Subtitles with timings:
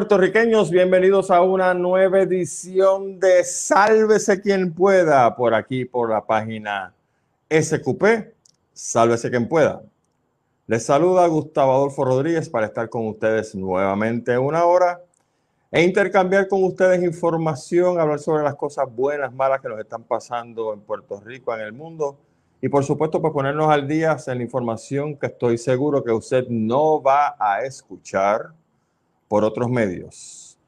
[0.00, 6.94] puertorriqueños, bienvenidos a una nueva edición de Sálvese quien pueda por aquí por la página
[7.50, 8.32] SQP.
[8.72, 9.82] Sálvese quien pueda.
[10.66, 15.02] Les saluda Gustavo Adolfo Rodríguez para estar con ustedes nuevamente una hora
[15.70, 20.72] e intercambiar con ustedes información, hablar sobre las cosas buenas, malas que nos están pasando
[20.72, 22.16] en Puerto Rico, en el mundo
[22.62, 26.46] y por supuesto para ponernos al día en la información que estoy seguro que usted
[26.48, 28.54] no va a escuchar
[29.30, 30.58] por otros medios.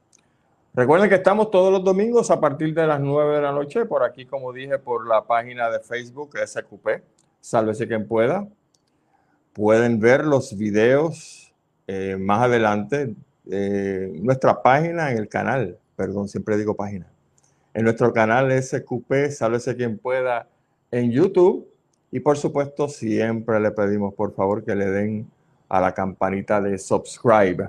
[0.72, 4.04] Recuerden que estamos todos los domingos a partir de las 9 de la noche, por
[4.04, 7.02] aquí, como dije, por la página de Facebook SQP,
[7.40, 8.46] sálvese quien pueda.
[9.52, 11.52] Pueden ver los videos
[11.88, 13.16] eh, más adelante
[13.50, 17.08] en nuestra página, en el canal, perdón, siempre digo página,
[17.74, 20.46] en nuestro canal SQP, sálvese quien pueda,
[20.92, 21.68] en YouTube.
[22.12, 25.28] Y por supuesto, siempre le pedimos por favor que le den
[25.68, 27.68] a la campanita de subscribe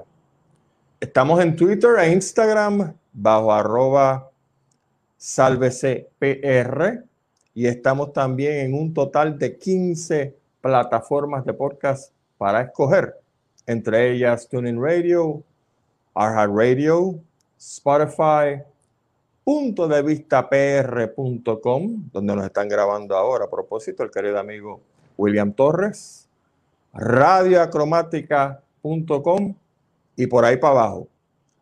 [1.04, 4.30] Estamos en Twitter e Instagram bajo arroba
[5.18, 7.04] salvecpr
[7.54, 13.16] y estamos también en un total de 15 plataformas de podcast para escoger,
[13.68, 15.44] entre ellas Tuning Radio,
[16.14, 17.20] Arha Radio,
[17.60, 18.64] Spotify,
[19.44, 23.44] punto de vista pr.com, donde nos están grabando ahora.
[23.44, 24.80] A propósito el querido amigo
[25.18, 26.30] William Torres,
[26.94, 29.56] radioacromática.com
[30.16, 31.08] y por ahí para abajo.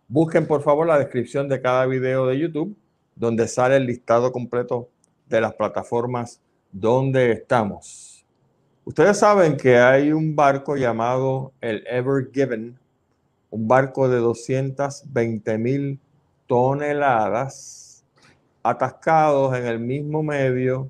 [0.08, 2.76] Busquen por favor la descripción de cada video de YouTube,
[3.16, 4.90] donde sale el listado completo
[5.28, 8.26] de las plataformas donde estamos.
[8.84, 12.78] Ustedes saben que hay un barco llamado el Ever Given,
[13.50, 16.00] un barco de 220 mil
[16.48, 18.04] toneladas
[18.64, 20.90] atascados en el mismo medio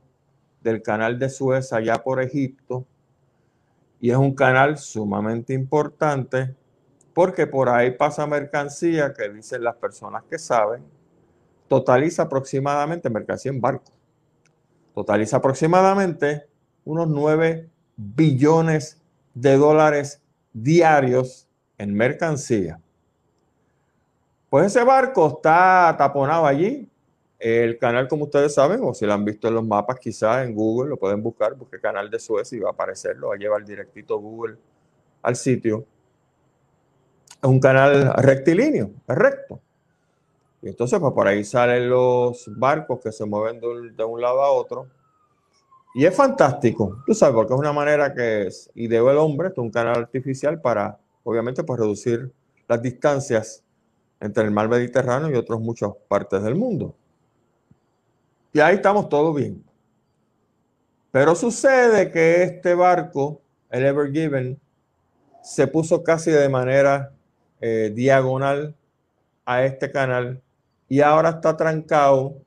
[0.62, 2.86] del canal de Suez allá por Egipto.
[4.00, 6.56] Y es un canal sumamente importante
[7.14, 10.84] porque por ahí pasa mercancía que dicen las personas que saben,
[11.68, 13.92] totaliza aproximadamente mercancía en barco,
[14.94, 16.48] totaliza aproximadamente
[16.86, 19.02] unos 9 billones
[19.34, 20.22] de dólares
[20.54, 22.80] diarios en mercancía.
[24.50, 26.90] Pues ese barco está taponado allí.
[27.40, 30.54] El canal, como ustedes saben, o si lo han visto en los mapas, quizás en
[30.54, 33.38] Google, lo pueden buscar, porque canal de Suez y va a aparecer, lo va a
[33.38, 34.58] llevar directito Google
[35.24, 35.86] al sitio
[37.42, 39.60] es un canal rectilíneo, es recto.
[40.62, 44.52] Y entonces, pues por ahí salen los barcos que se mueven de un, lado a
[44.52, 44.88] otro.
[45.96, 49.58] Y es fantástico, tú sabes, porque es una manera que es, ideó el hombre, es
[49.58, 52.32] un canal artificial para, obviamente, pues reducir
[52.68, 53.64] las distancias
[54.20, 56.96] entre el mar Mediterráneo y otras muchas partes del mundo.
[58.54, 59.64] Y ahí estamos todos bien.
[61.12, 64.60] Pero sucede que este barco, el Ever Given,
[65.42, 67.12] se puso casi de manera
[67.62, 68.76] eh, diagonal
[69.46, 70.42] a este canal
[70.90, 72.42] y ahora está trancado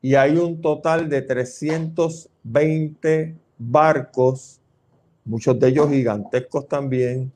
[0.00, 4.60] y hay un total de 320 barcos,
[5.24, 7.32] muchos de ellos gigantescos también,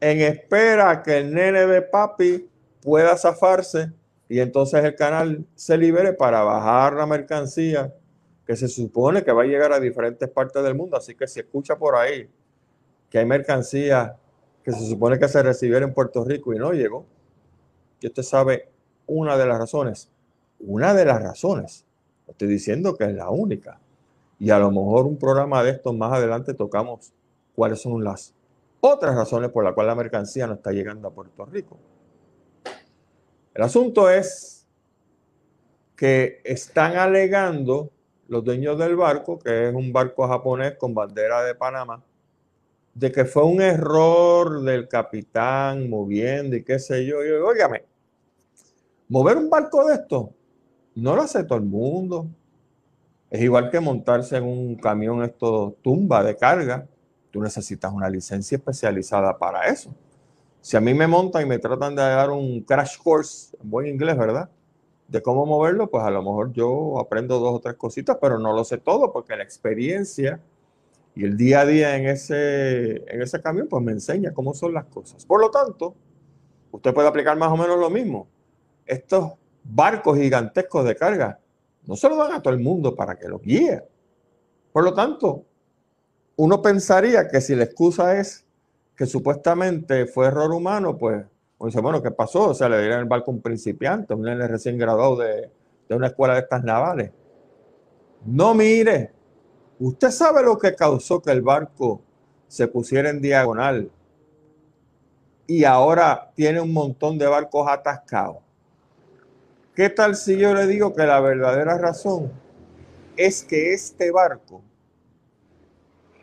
[0.00, 2.48] en espera que el nene de papi
[2.82, 3.92] pueda zafarse
[4.28, 7.94] y entonces el canal se libere para bajar la mercancía
[8.46, 10.96] que se supone que va a llegar a diferentes partes del mundo.
[10.96, 12.28] Así que si escucha por ahí
[13.08, 14.16] que hay mercancía
[14.64, 17.04] que se supone que se recibiera en Puerto Rico y no llegó.
[18.00, 18.68] Y usted sabe
[19.06, 20.08] una de las razones.
[20.60, 21.84] Una de las razones.
[22.28, 23.80] Estoy diciendo que es la única.
[24.38, 27.12] Y a lo mejor un programa de estos más adelante tocamos
[27.54, 28.34] cuáles son las
[28.80, 31.78] otras razones por las cuales la mercancía no está llegando a Puerto Rico.
[33.54, 34.66] El asunto es
[35.94, 37.90] que están alegando
[38.26, 42.02] los dueños del barco, que es un barco japonés con bandera de Panamá,
[42.94, 47.24] de que fue un error del capitán moviendo y qué sé yo.
[47.24, 47.84] yo óigame,
[49.08, 50.32] mover un barco de esto
[50.94, 52.26] no lo hace todo el mundo.
[53.30, 56.86] Es igual que montarse en un camión esto tumba de carga.
[57.30, 59.94] Tú necesitas una licencia especializada para eso.
[60.60, 63.86] Si a mí me montan y me tratan de dar un crash course, en buen
[63.86, 64.50] inglés, ¿verdad?
[65.08, 68.52] De cómo moverlo, pues a lo mejor yo aprendo dos o tres cositas, pero no
[68.52, 70.40] lo sé todo porque la experiencia
[71.14, 74.72] y el día a día en ese, en ese camión, pues me enseña cómo son
[74.72, 75.26] las cosas.
[75.26, 75.94] Por lo tanto,
[76.70, 78.28] usted puede aplicar más o menos lo mismo.
[78.86, 79.32] Estos
[79.62, 81.38] barcos gigantescos de carga
[81.86, 83.82] no se lo dan a todo el mundo para que los guíe.
[84.72, 85.44] Por lo tanto,
[86.36, 88.46] uno pensaría que si la excusa es
[88.96, 91.24] que supuestamente fue error humano, pues,
[91.58, 92.50] pues bueno, ¿qué pasó?
[92.50, 95.50] O sea, le dieron el barco a un principiante, un nene recién graduado de,
[95.88, 97.10] de una escuela de estas navales.
[98.24, 99.12] No mire,
[99.78, 102.00] ¿Usted sabe lo que causó que el barco
[102.48, 103.90] se pusiera en diagonal?
[105.46, 108.38] y ahora tiene un montón de barcos atascados.
[109.74, 112.32] ¿Qué tal si yo le digo que la verdadera razón
[113.16, 114.62] es que este barco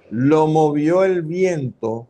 [0.09, 2.07] lo movió el viento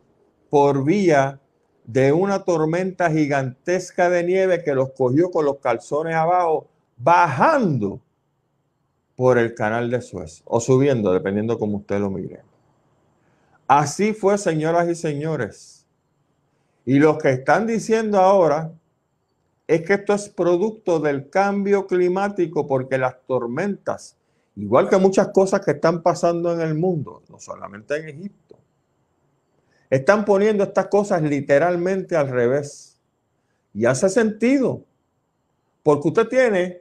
[0.48, 1.38] por vía
[1.84, 8.00] de una tormenta gigantesca de nieve que los cogió con los calzones abajo, bajando
[9.20, 12.40] por el canal de Suez o subiendo, dependiendo como usted lo mire.
[13.68, 15.84] Así fue, señoras y señores.
[16.86, 18.72] Y los que están diciendo ahora
[19.66, 24.16] es que esto es producto del cambio climático porque las tormentas,
[24.56, 28.56] igual que muchas cosas que están pasando en el mundo, no solamente en Egipto,
[29.90, 32.98] están poniendo estas cosas literalmente al revés.
[33.74, 34.82] Y hace sentido,
[35.82, 36.80] porque usted tiene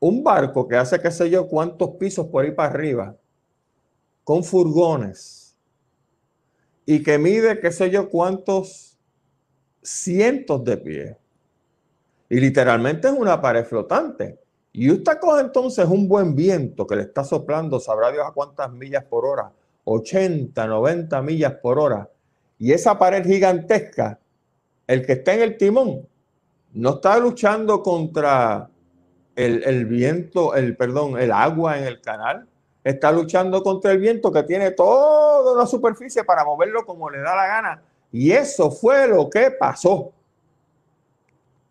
[0.00, 3.16] un barco que hace qué sé yo cuántos pisos por ahí para arriba,
[4.24, 5.56] con furgones,
[6.86, 8.98] y que mide qué sé yo cuántos
[9.82, 11.16] cientos de pies.
[12.28, 14.38] Y literalmente es una pared flotante.
[14.72, 18.72] Y usted coge entonces un buen viento que le está soplando, sabrá Dios a cuántas
[18.72, 19.52] millas por hora,
[19.84, 22.08] 80, 90 millas por hora.
[22.58, 24.18] Y esa pared gigantesca,
[24.86, 26.06] el que está en el timón,
[26.72, 28.70] no está luchando contra
[29.46, 32.46] el, viento, el perdón, el agua en el canal,
[32.84, 37.34] está luchando contra el viento que tiene toda la superficie para moverlo como le da
[37.34, 37.82] la gana.
[38.12, 40.12] Y eso fue lo que pasó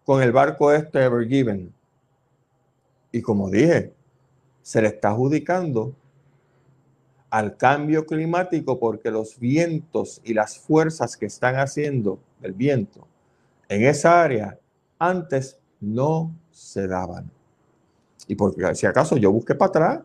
[0.06, 1.74] con el barco este Ever Given.
[3.12, 3.94] Y como dije,
[4.62, 5.94] se le está adjudicando
[7.30, 13.07] al cambio climático porque los vientos y las fuerzas que están haciendo el viento
[13.68, 14.57] en esa área
[14.98, 17.31] antes no se daban.
[18.30, 20.00] Y porque si acaso yo busqué para atrás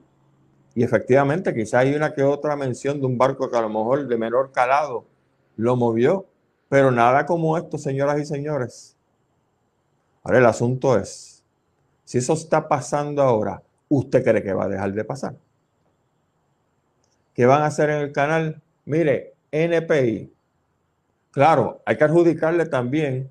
[0.75, 4.09] y efectivamente quizá hay una que otra mención de un barco que a lo mejor
[4.09, 5.05] de menor calado
[5.57, 6.27] lo movió,
[6.71, 8.97] pero nada como esto, señoras y señores.
[10.23, 11.45] Ahora el asunto es,
[12.07, 15.37] si eso está pasando ahora, ¿usted cree que va a dejar de pasar?
[17.35, 18.63] ¿Qué van a hacer en el canal?
[18.87, 20.33] Mire, NPI.
[21.31, 23.31] Claro, hay que adjudicarle también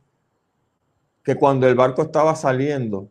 [1.23, 3.09] que cuando el barco estaba saliendo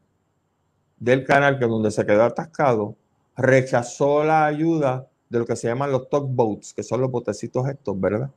[1.02, 2.94] del canal, que donde se quedó atascado,
[3.36, 8.00] rechazó la ayuda de lo que se llaman los tugboats, que son los botecitos estos,
[8.00, 8.30] ¿verdad?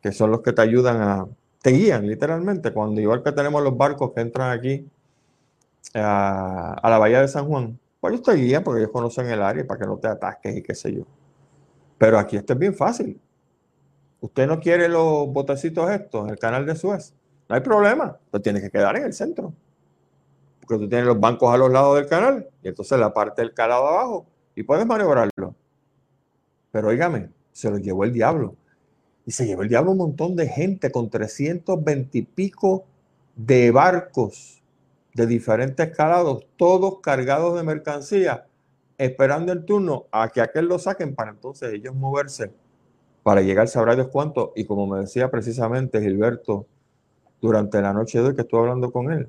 [0.00, 1.26] Que son los que te ayudan a,
[1.60, 4.88] te guían literalmente, cuando igual que tenemos los barcos que entran aquí
[5.92, 9.42] a, a la bahía de San Juan, pues ellos te guían porque ellos conocen el
[9.42, 11.04] área para que no te atasques y qué sé yo.
[11.98, 13.20] Pero aquí esto es bien fácil.
[14.22, 17.12] Usted no quiere los botecitos estos, el canal de Suez,
[17.46, 19.52] no hay problema, te tienes que quedar en el centro
[20.70, 23.52] que tú tienes los bancos a los lados del canal y entonces la parte del
[23.52, 25.54] calado abajo y puedes maniobrarlo.
[26.70, 28.56] Pero oígame, se lo llevó el diablo.
[29.26, 32.84] Y se llevó el diablo un montón de gente con 320 y pico
[33.36, 34.62] de barcos
[35.14, 38.46] de diferentes calados, todos cargados de mercancía,
[38.96, 42.52] esperando el turno a que aquel lo saquen para entonces ellos moverse
[43.22, 44.52] para llegar sabrá Dios cuánto.
[44.56, 46.66] Y como me decía precisamente Gilberto
[47.40, 49.28] durante la noche de hoy que estuve hablando con él,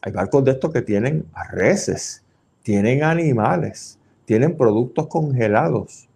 [0.00, 2.22] hay barcos de estos que tienen reses,
[2.62, 6.08] tienen animales, tienen productos congelados.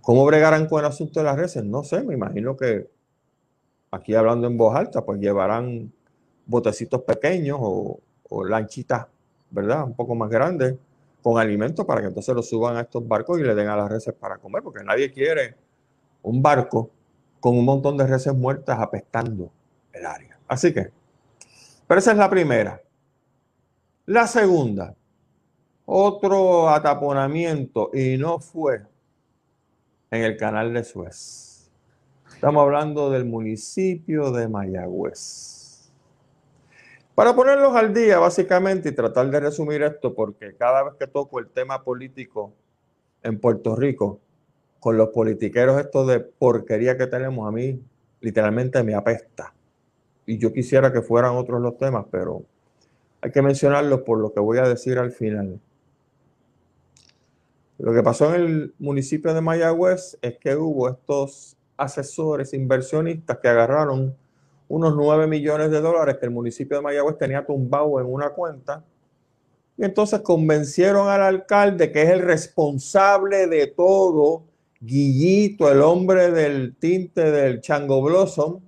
[0.00, 1.64] ¿Cómo bregarán con el asunto de las reses?
[1.64, 2.88] No sé, me imagino que
[3.90, 5.92] aquí hablando en voz alta, pues llevarán
[6.46, 8.00] botecitos pequeños o,
[8.44, 9.06] lanchitas,
[9.50, 9.84] ¿verdad?
[9.84, 10.76] Un poco más grandes
[11.22, 13.90] con alimentos para que entonces los suban a estos barcos y le den a las
[13.90, 15.54] reses para comer, porque nadie quiere
[16.22, 16.90] un barco
[17.40, 19.50] con un montón de reses muertas apestando
[19.92, 20.38] el área.
[20.46, 20.92] Así que
[21.90, 22.80] pero esa es la primera.
[24.06, 24.94] La segunda,
[25.84, 28.82] otro ataponamiento y no fue
[30.12, 31.68] en el canal de Suez.
[32.32, 35.90] Estamos hablando del municipio de Mayagüez.
[37.16, 41.40] Para ponerlos al día, básicamente, y tratar de resumir esto, porque cada vez que toco
[41.40, 42.52] el tema político
[43.24, 44.20] en Puerto Rico,
[44.78, 47.82] con los politiqueros estos de porquería que tenemos, a mí
[48.20, 49.54] literalmente me apesta
[50.30, 52.44] y yo quisiera que fueran otros los temas, pero
[53.20, 55.58] hay que mencionarlos por lo que voy a decir al final.
[57.78, 63.48] Lo que pasó en el municipio de Mayagüez es que hubo estos asesores inversionistas que
[63.48, 64.14] agarraron
[64.68, 68.84] unos 9 millones de dólares que el municipio de Mayagüez tenía tumbado en una cuenta
[69.76, 74.44] y entonces convencieron al alcalde que es el responsable de todo,
[74.78, 78.60] Guillito, el hombre del tinte del Chango Blossom,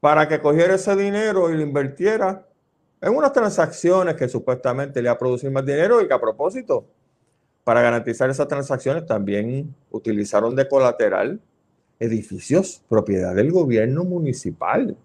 [0.00, 2.46] para que cogiera ese dinero y lo invirtiera
[3.00, 6.86] en unas transacciones que supuestamente le ha producido más dinero y que a propósito,
[7.64, 11.40] para garantizar esas transacciones también utilizaron de colateral
[11.98, 14.96] edificios propiedad del gobierno municipal.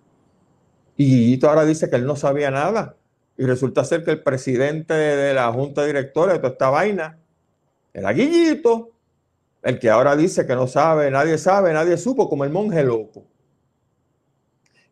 [0.98, 2.96] Y Guillito ahora dice que él no sabía nada.
[3.38, 7.18] Y resulta ser que el presidente de la junta directora de toda esta vaina
[7.94, 8.92] era Guillito,
[9.62, 13.26] el que ahora dice que no sabe, nadie sabe, nadie supo, como el monje loco.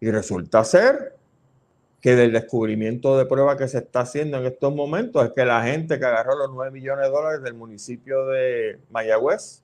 [0.03, 1.15] Y resulta ser
[2.01, 5.63] que del descubrimiento de prueba que se está haciendo en estos momentos es que la
[5.63, 9.63] gente que agarró los 9 millones de dólares del municipio de Mayagüez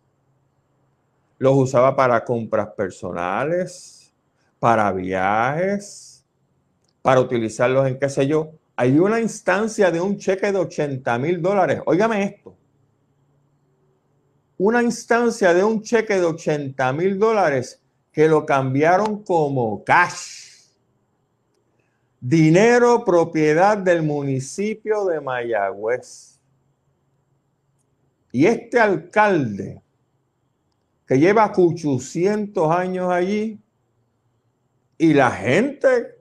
[1.40, 4.14] los usaba para compras personales,
[4.60, 6.24] para viajes,
[7.02, 8.52] para utilizarlos en qué sé yo.
[8.78, 11.82] Hay una instancia de un cheque de 80 mil dólares.
[11.86, 12.56] Óigame esto.
[14.58, 17.82] Una instancia de un cheque de 80 mil dólares
[18.20, 20.68] que lo cambiaron como cash
[22.20, 26.38] Dinero propiedad del municipio de Mayagüez.
[28.34, 29.82] Y este alcalde,
[31.08, 33.58] que lleva 800 años allí,
[34.98, 36.18] y la gente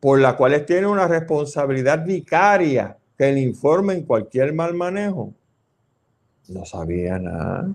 [0.00, 5.34] por la cual tiene una responsabilidad vicaria que le informen cualquier mal manejo,
[6.48, 7.74] no sabía nada.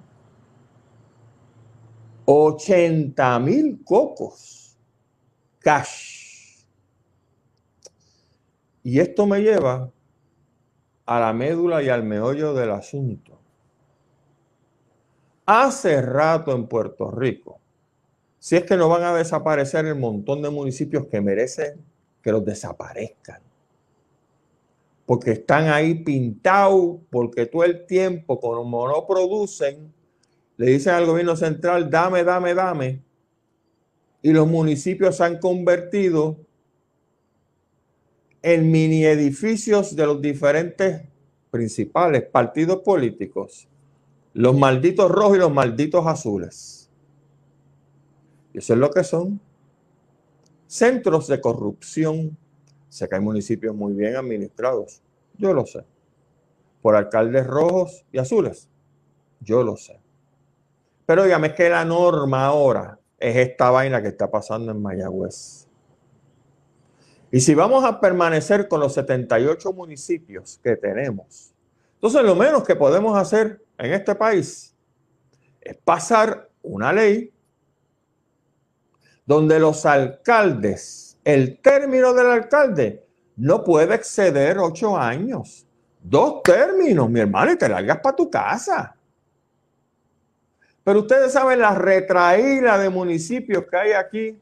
[2.33, 4.77] 80 mil cocos
[5.59, 6.63] cash
[8.83, 9.91] y esto me lleva
[11.05, 13.37] a la médula y al meollo del asunto.
[15.45, 17.59] Hace rato en Puerto Rico,
[18.39, 21.83] si es que no van a desaparecer el montón de municipios que merecen
[22.23, 23.41] que los desaparezcan,
[25.05, 29.93] porque están ahí pintados, porque todo el tiempo, como no producen,
[30.57, 33.01] le dicen al gobierno central, dame, dame, dame,
[34.21, 36.37] y los municipios se han convertido
[38.41, 41.03] en mini edificios de los diferentes
[41.49, 43.67] principales partidos políticos,
[44.33, 46.89] los malditos rojos y los malditos azules.
[48.53, 49.39] Y eso es lo que son.
[50.67, 52.37] Centros de corrupción.
[52.89, 55.01] Sé que hay municipios muy bien administrados.
[55.37, 55.83] Yo lo sé.
[56.81, 58.69] Por alcaldes rojos y azules.
[59.39, 60.00] Yo lo sé.
[61.05, 65.67] Pero dígame, que la norma ahora es esta vaina que está pasando en Mayagüez.
[67.31, 71.53] Y si vamos a permanecer con los 78 municipios que tenemos,
[71.95, 74.75] entonces lo menos que podemos hacer en este país
[75.61, 77.31] es pasar una ley
[79.25, 83.05] donde los alcaldes, el término del alcalde
[83.37, 85.65] no puede exceder ocho años.
[86.03, 88.95] Dos términos, mi hermano, y te largas para tu casa.
[90.83, 94.39] Pero ustedes saben la retraída de municipios que hay aquí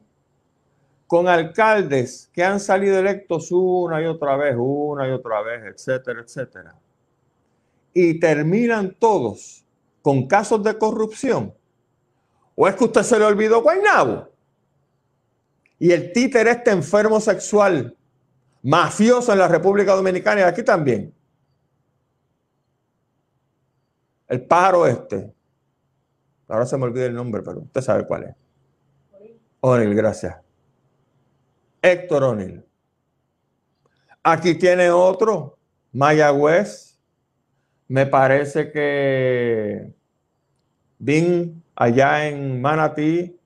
[1.06, 6.22] con alcaldes que han salido electos una y otra vez, una y otra vez, etcétera,
[6.22, 6.74] etcétera.
[7.92, 9.64] Y terminan todos
[10.02, 11.52] con casos de corrupción.
[12.54, 14.28] ¿O es que usted se le olvidó Guaynabo?
[15.78, 17.96] Y el títer este enfermo sexual,
[18.62, 21.12] mafioso en la República Dominicana y aquí también.
[24.28, 25.34] El pájaro este.
[26.50, 28.34] Ahora se me olvida el nombre, pero usted sabe cuál es.
[29.60, 30.36] Onil, gracias.
[31.80, 32.64] Héctor O'Neill.
[34.22, 35.58] Aquí tiene otro,
[35.92, 36.98] Mayagüez.
[37.88, 39.92] Me parece que
[40.98, 43.36] Vin allá en Manatí.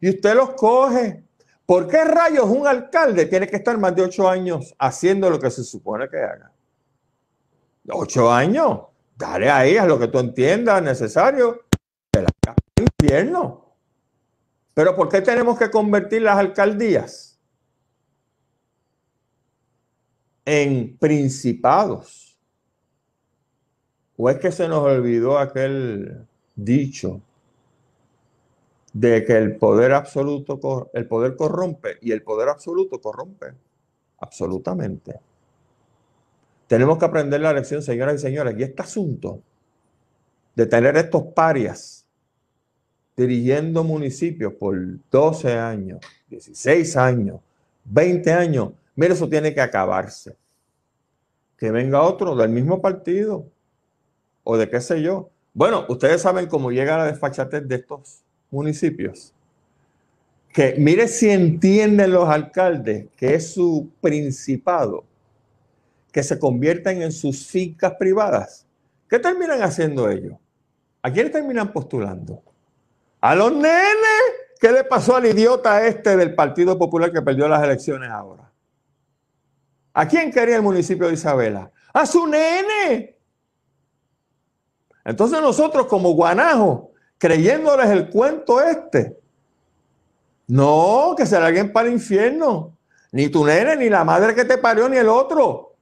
[0.00, 1.24] Y usted los coge.
[1.66, 5.50] ¿Por qué rayos un alcalde tiene que estar más de ocho años haciendo lo que
[5.50, 6.50] se supone que haga?
[7.90, 8.80] Ocho años.
[9.16, 11.64] Dale ahí a lo que tú entiendas necesario.
[13.00, 13.74] El infierno.
[14.74, 17.30] Pero ¿por qué tenemos que convertir las alcaldías?
[20.50, 22.36] en principados.
[24.16, 26.26] ¿O es que se nos olvidó aquel
[26.56, 27.20] dicho
[28.92, 33.54] de que el poder absoluto, el poder corrompe y el poder absoluto corrompe?
[34.18, 35.20] Absolutamente.
[36.66, 38.54] Tenemos que aprender la lección, señoras y señores.
[38.58, 39.40] Y este asunto
[40.54, 41.99] de tener estos parias
[43.20, 44.76] dirigiendo municipios por
[45.10, 47.40] 12 años, 16 años,
[47.84, 50.36] 20 años, mire, eso tiene que acabarse
[51.60, 53.46] que venga otro del mismo partido
[54.42, 55.28] o de qué sé yo.
[55.52, 59.34] Bueno, ustedes saben cómo llega la desfachatez de estos municipios.
[60.54, 65.04] Que mire si entienden los alcaldes que es su principado,
[66.10, 68.66] que se convierten en sus fincas privadas.
[69.08, 70.38] ¿Qué terminan haciendo ellos?
[71.02, 72.42] ¿A quién terminan postulando?
[73.20, 74.22] A los nenes.
[74.58, 78.50] ¿Qué le pasó al idiota este del Partido Popular que perdió las elecciones ahora?
[79.94, 81.70] ¿A quién quería el municipio de Isabela?
[81.92, 83.16] A su nene.
[85.04, 89.18] Entonces nosotros como guanajo creyéndoles el cuento este.
[90.46, 92.76] No, que se alguien para el infierno.
[93.12, 95.76] Ni tu nene, ni la madre que te parió, ni el otro.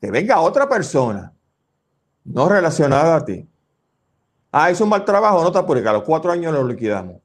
[0.00, 1.32] Que venga otra persona,
[2.24, 3.48] no relacionada a ti.
[4.56, 7.16] Ah, hizo un mal trabajo, no te apures, a los cuatro años lo liquidamos.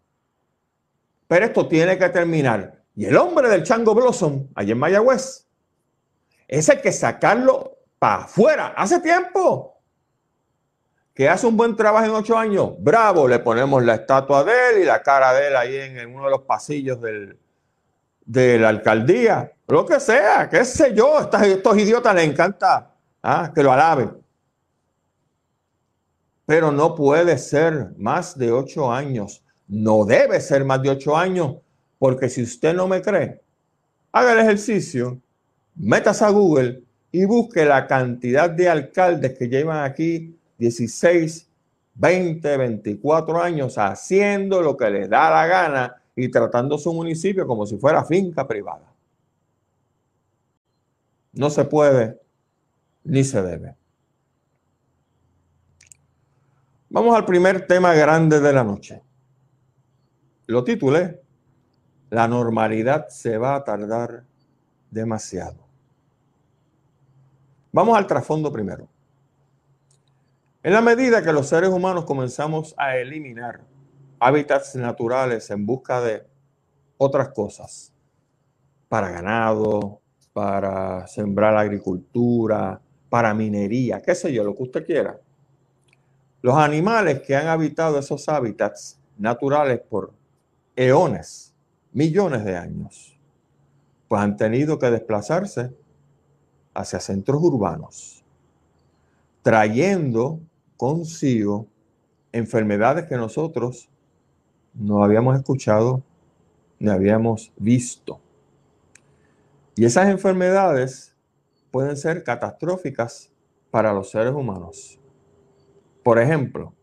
[1.28, 2.82] Pero esto tiene que terminar.
[2.96, 5.46] Y el hombre del Chango Blossom, allá en Mayagüez,
[6.48, 9.80] es el que sacarlo para afuera hace tiempo.
[11.14, 12.72] Que hace un buen trabajo en ocho años.
[12.80, 16.26] Bravo, le ponemos la estatua de él y la cara de él ahí en, uno
[16.26, 17.38] de los pasillos del,
[18.26, 19.52] de la alcaldía.
[19.68, 21.20] Lo que sea, qué sé yo.
[21.20, 24.20] Estos, estos idiotas les encanta ah, que lo alaben.
[26.50, 29.44] Pero no puede ser más de ocho años.
[29.68, 31.58] No debe ser más de ocho años.
[32.00, 33.40] Porque si usted no me cree,
[34.12, 35.22] haga el ejercicio,
[35.76, 41.48] métase a Google y busque la cantidad de alcaldes que llevan aquí 16,
[41.94, 47.68] 20, 24 años haciendo lo que les da la gana y tratando su municipio como
[47.68, 48.92] si fuera finca privada.
[51.32, 52.20] No se puede
[53.04, 53.79] ni se debe.
[56.92, 59.04] Vamos al primer tema grande de la noche.
[60.48, 61.22] Lo titulé,
[62.10, 64.24] La normalidad se va a tardar
[64.90, 65.68] demasiado.
[67.72, 68.90] Vamos al trasfondo primero.
[70.64, 73.62] En la medida que los seres humanos comenzamos a eliminar
[74.20, 76.26] hábitats naturales en busca de
[76.98, 77.94] otras cosas,
[78.88, 80.02] para ganado,
[80.34, 85.20] para sembrar agricultura, para minería, qué sé yo, lo que usted quiera.
[86.42, 90.14] Los animales que han habitado esos hábitats naturales por
[90.76, 91.54] eones,
[91.92, 93.18] millones de años,
[94.08, 95.74] pues han tenido que desplazarse
[96.74, 98.24] hacia centros urbanos,
[99.42, 100.40] trayendo
[100.78, 101.68] consigo
[102.32, 103.90] enfermedades que nosotros
[104.74, 106.02] no habíamos escuchado
[106.80, 108.22] ni habíamos visto.
[109.76, 111.14] Y esas enfermedades
[111.72, 113.30] pueden ser catastróficas
[113.72, 114.99] para los seres humanos.
[116.04, 116.74] Por ejemplo,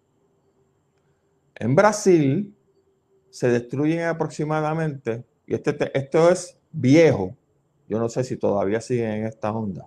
[1.54, 2.54] en Brasil
[3.30, 7.34] se destruyen aproximadamente, y este, esto es viejo,
[7.88, 9.86] yo no sé si todavía siguen en esta onda.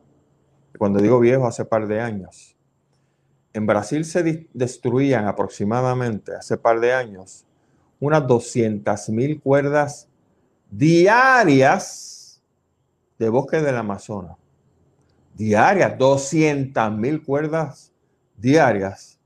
[0.78, 2.56] Cuando digo viejo, hace par de años.
[3.54, 7.46] En Brasil se destruían aproximadamente hace par de años
[8.00, 10.08] unas 200 mil cuerdas
[10.70, 12.42] diarias
[13.18, 14.38] de bosque del Amazonas.
[15.36, 17.92] Diarias, 200 mil cuerdas
[18.38, 19.19] diarias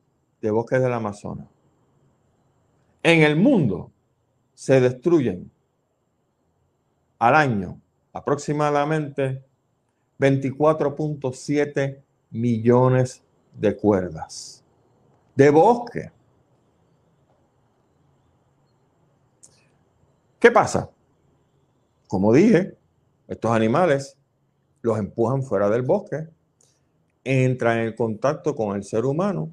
[0.43, 1.47] de bosque del Amazonas.
[3.01, 3.91] En el mundo
[4.53, 5.49] se destruyen
[7.17, 7.79] al año
[8.11, 9.41] aproximadamente
[10.19, 14.65] 24.7 millones de cuerdas
[15.33, 16.11] de bosque.
[20.39, 20.89] ¿Qué pasa?
[22.05, 22.77] Como dije,
[23.29, 24.17] estos animales
[24.81, 26.27] los empujan fuera del bosque,
[27.23, 29.49] entran en contacto con el ser humano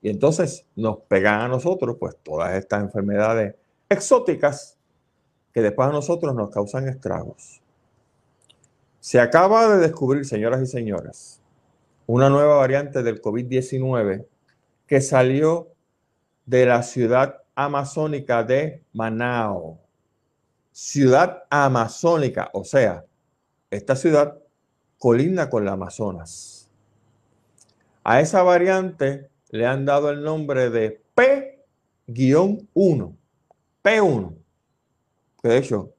[0.00, 3.54] y entonces nos pegan a nosotros pues todas estas enfermedades
[3.88, 4.76] exóticas
[5.52, 7.60] que después a nosotros nos causan estragos.
[9.00, 11.40] Se acaba de descubrir, señoras y señores,
[12.06, 14.26] una nueva variante del COVID-19
[14.86, 15.68] que salió
[16.46, 19.78] de la ciudad amazónica de Manao.
[20.72, 23.04] Ciudad amazónica, o sea,
[23.70, 24.38] esta ciudad
[24.98, 26.70] colinda con la Amazonas.
[28.04, 33.16] A esa variante le han dado el nombre de P-1,
[33.82, 34.38] P1
[35.40, 35.92] que de hecho,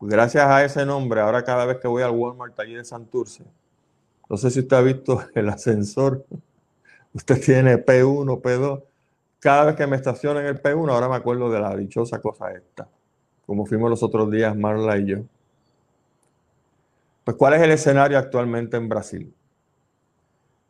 [0.00, 3.44] gracias a ese nombre, ahora cada vez que voy al Walmart allí de Santurce,
[4.28, 6.24] no sé si usted ha visto el ascensor,
[7.12, 8.82] usted tiene P1, P2,
[9.40, 12.50] cada vez que me estaciono en el P1, ahora me acuerdo de la dichosa cosa
[12.52, 12.88] esta,
[13.46, 15.18] como fuimos los otros días Marla y yo.
[17.24, 19.32] Pues, ¿cuál es el escenario actualmente en Brasil?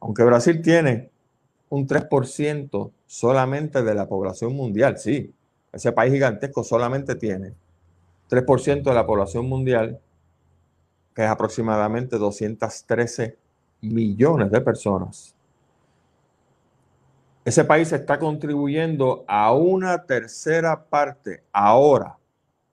[0.01, 1.11] Aunque Brasil tiene
[1.71, 5.33] un 3% solamente de la población mundial, sí,
[5.73, 7.55] ese país gigantesco solamente tiene
[8.29, 10.01] 3% de la población mundial,
[11.15, 13.37] que es aproximadamente 213
[13.81, 15.35] millones de personas.
[17.45, 22.19] Ese país está contribuyendo a una tercera parte, ahora,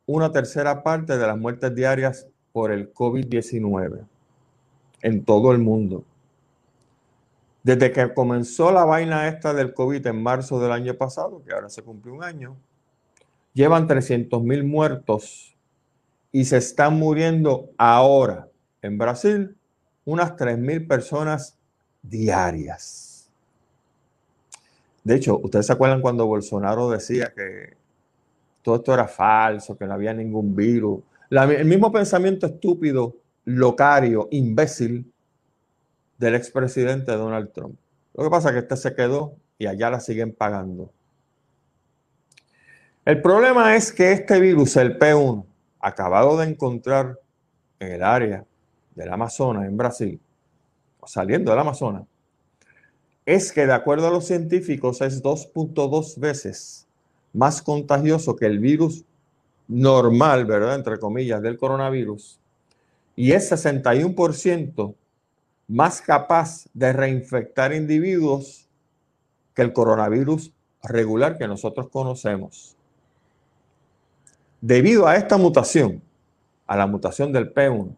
[0.06, 4.06] una tercera parte de las muertes diarias por el COVID-19
[5.02, 6.04] en todo el mundo.
[7.66, 11.68] Desde que comenzó la vaina esta del COVID en marzo del año pasado, que ahora
[11.68, 12.56] se cumplió un año,
[13.54, 15.58] llevan 300 mil muertos
[16.32, 18.50] y se están muriendo ahora
[18.84, 19.58] en Brasil
[20.06, 21.58] unas 3 mil personas
[22.04, 23.32] diarias.
[25.04, 27.76] De hecho, ¿ustedes se acuerdan cuando Bolsonaro decía que
[28.62, 31.00] todo esto era falso, que no había ningún virus?
[31.32, 35.12] el mismo pensamiento estúpido, locario, imbécil
[36.18, 37.78] del expresidente Donald Trump.
[38.14, 40.92] Lo que pasa es que este se quedó y allá la siguen pagando.
[43.04, 45.46] El problema es que este virus, el P1,
[45.80, 47.20] acabado de encontrar
[47.80, 48.46] en el área
[48.96, 50.20] del Amazonas, en Brasil,
[51.06, 52.04] saliendo del Amazonas,
[53.26, 56.88] es que de acuerdo a los científicos es 2.2 veces
[57.34, 59.04] más contagioso que el virus
[59.68, 60.76] normal, ¿verdad?
[60.76, 62.40] Entre comillas, del coronavirus.
[63.16, 64.96] Y es 61%
[65.68, 68.70] más capaz de reinfectar individuos
[69.54, 70.52] que el coronavirus
[70.84, 72.76] regular que nosotros conocemos.
[74.62, 76.02] Debido a esta mutación,
[76.68, 77.96] a la mutación del P1,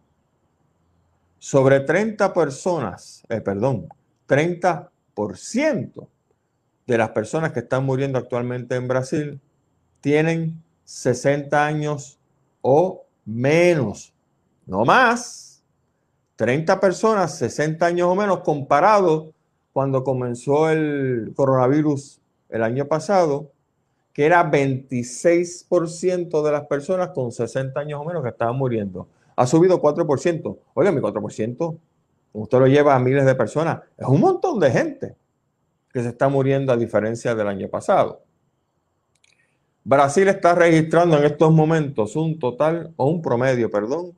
[1.39, 3.87] sobre 30 personas, eh, perdón,
[4.27, 6.07] 30%
[6.85, 9.41] de las personas que están muriendo actualmente en Brasil
[10.01, 12.17] tienen 60 años
[12.61, 14.13] o menos,
[14.65, 15.46] no más.
[16.37, 19.33] 30 personas, 60 años o menos, comparado
[19.73, 23.51] cuando comenzó el coronavirus el año pasado,
[24.13, 29.07] que era 26% de las personas con 60 años o menos que estaban muriendo.
[29.35, 30.57] Ha subido 4%.
[30.73, 31.77] Oiga, mi 4%,
[32.33, 33.81] usted lo lleva a miles de personas.
[33.97, 35.15] Es un montón de gente
[35.91, 38.21] que se está muriendo a diferencia del año pasado.
[39.83, 44.13] Brasil está registrando en estos momentos un total, o un promedio, perdón,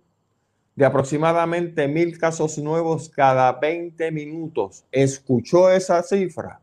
[0.80, 4.86] de aproximadamente mil casos nuevos cada 20 minutos.
[4.94, 6.62] ¿Escuchó esa cifra?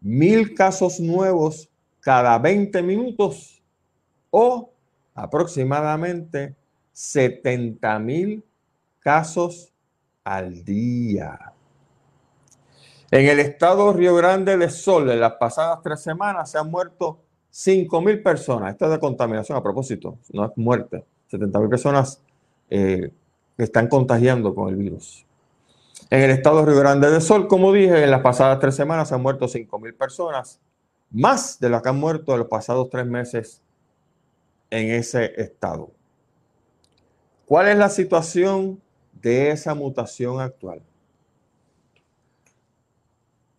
[0.00, 3.62] Mil casos nuevos cada 20 minutos
[4.30, 4.72] o
[5.14, 6.56] aproximadamente
[6.92, 8.44] 70 mil
[8.98, 9.72] casos
[10.24, 11.52] al día.
[13.12, 17.20] En el estado Río Grande de Sol, en las pasadas tres semanas se han muerto
[17.48, 18.72] 5 mil personas.
[18.72, 21.04] Esto es de contaminación a propósito, no es muerte.
[21.28, 22.20] 70 mil personas
[22.70, 23.10] eh,
[23.58, 25.26] están contagiando con el virus.
[26.10, 29.08] En el estado de Río Grande del Sol, como dije, en las pasadas tres semanas
[29.08, 30.60] se han muerto 5.000 personas,
[31.10, 33.62] más de las que han muerto en los pasados tres meses
[34.70, 35.90] en ese estado.
[37.46, 38.80] ¿Cuál es la situación
[39.20, 40.82] de esa mutación actual?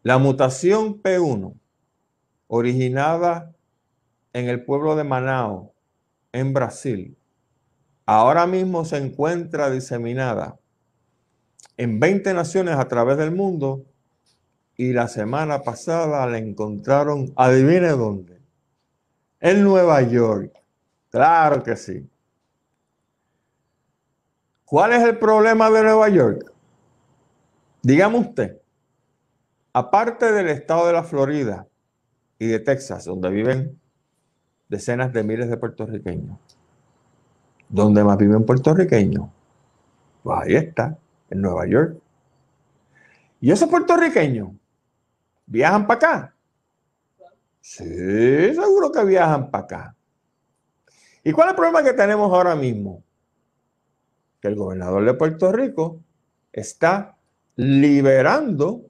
[0.02, 1.54] La mutación P1,
[2.48, 3.54] originada
[4.34, 5.74] en el pueblo de Manao,
[6.32, 7.16] en Brasil,
[8.06, 10.58] ahora mismo se encuentra diseminada
[11.78, 13.86] en 20 naciones a través del mundo
[14.76, 18.42] y la semana pasada la encontraron, adivine dónde,
[19.40, 20.52] en Nueva York.
[21.10, 22.10] Claro que sí.
[24.66, 26.52] ¿Cuál es el problema de Nueva York?
[27.84, 28.62] Dígame usted,
[29.74, 31.68] aparte del estado de la Florida
[32.40, 33.80] y de Texas, donde viven
[34.70, 36.40] decenas de miles de puertorriqueños,
[37.74, 39.32] ¿Dónde más viven puertorriqueños?
[40.22, 40.96] Pues ahí está,
[41.32, 41.98] en Nueva York.
[43.42, 44.50] ¿Y esos puertorriqueños
[45.48, 46.36] viajan para acá?
[47.62, 47.84] Sí,
[48.54, 49.96] seguro que viajan para acá.
[51.24, 53.04] ¿Y cuál es el problema que tenemos ahora mismo?
[54.40, 56.00] Que el gobernador de Puerto Rico
[56.52, 57.18] está
[57.56, 58.84] liberando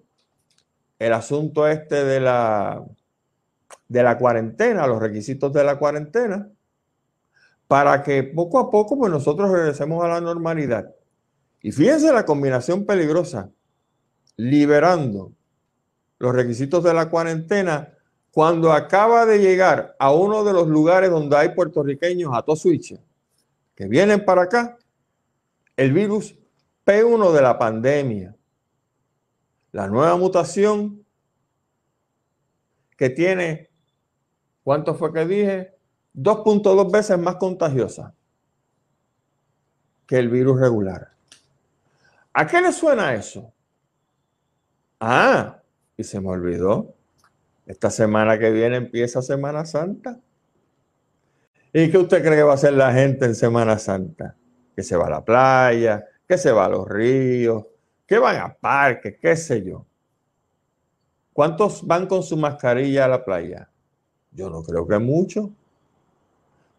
[0.99, 2.83] el asunto este de la,
[3.87, 6.49] de la cuarentena, los requisitos de la cuarentena,
[7.73, 10.93] para que poco a poco pues nosotros regresemos a la normalidad.
[11.59, 13.49] Y fíjense la combinación peligrosa,
[14.37, 15.31] liberando
[16.19, 17.97] los requisitos de la cuarentena
[18.29, 22.95] cuando acaba de llegar a uno de los lugares donde hay puertorriqueños a switch
[23.73, 24.77] que vienen para acá,
[25.75, 26.35] el virus
[26.85, 28.35] P1 de la pandemia,
[29.71, 31.03] la nueva mutación
[32.95, 33.71] que tiene,
[34.63, 35.73] ¿cuánto fue que dije?
[36.13, 38.13] 2.2 veces más contagiosa
[40.05, 41.11] que el virus regular.
[42.33, 43.51] ¿A qué le suena eso?
[44.99, 45.61] Ah,
[45.97, 46.93] y se me olvidó.
[47.65, 50.19] Esta semana que viene empieza Semana Santa.
[51.71, 54.35] ¿Y qué usted cree que va a hacer la gente en Semana Santa?
[54.75, 57.65] Que se va a la playa, que se va a los ríos,
[58.05, 59.85] que van a parques, qué sé yo.
[61.31, 63.69] ¿Cuántos van con su mascarilla a la playa?
[64.31, 65.49] Yo no creo que muchos.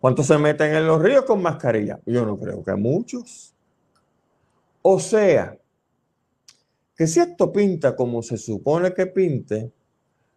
[0.04, 1.98] ¿Cuántos se meten en los ríos con mascarilla?
[2.04, 3.54] Yo no creo que muchos.
[4.82, 5.56] O sea,
[6.94, 9.72] que si esto pinta como se supone que pinte,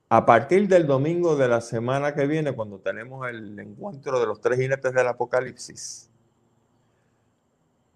[0.08, 4.39] a partir del domingo de la semana que viene, cuando tenemos el encuentro de los
[4.39, 6.10] tres jinetes del Apocalipsis,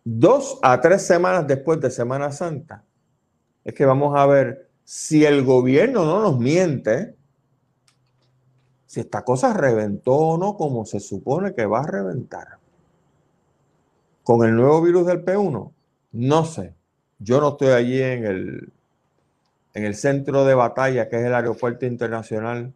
[0.03, 2.83] dos a tres semanas después de Semana Santa,
[3.63, 7.15] es que vamos a ver si el gobierno no nos miente,
[8.91, 12.57] si esta cosa reventó o no como se supone que va a reventar.
[14.21, 15.71] Con el nuevo virus del P1,
[16.11, 16.73] no sé.
[17.17, 18.73] Yo no estoy allí en el,
[19.75, 22.73] en el centro de batalla, que es el aeropuerto internacional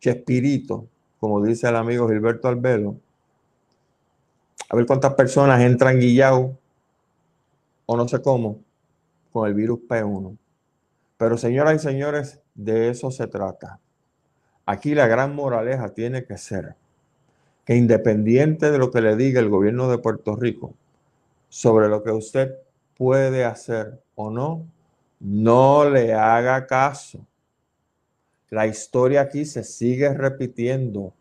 [0.00, 0.86] Chespirito,
[1.20, 2.96] como dice el amigo Gilberto Albelo.
[4.70, 6.56] A ver cuántas personas entran guillao
[7.84, 8.60] o no sé cómo
[9.30, 10.38] con el virus P1.
[11.18, 13.81] Pero señoras y señores, de eso se trata.
[14.64, 16.76] Aquí la gran moraleja tiene que ser
[17.64, 20.74] que independiente de lo que le diga el gobierno de Puerto Rico
[21.48, 22.54] sobre lo que usted
[22.96, 24.66] puede hacer o no,
[25.20, 27.26] no le haga caso.
[28.50, 31.14] La historia aquí se sigue repitiendo.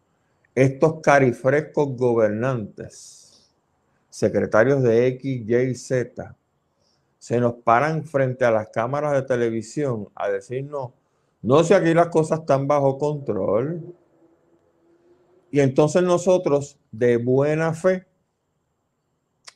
[0.53, 3.49] Estos carifrescos gobernantes,
[4.09, 6.35] secretarios de X, Y, Z,
[7.17, 10.91] se nos paran frente a las cámaras de televisión a decirnos
[11.41, 13.81] no sé, aquí las cosas están bajo control.
[15.49, 18.05] Y entonces nosotros, de buena fe,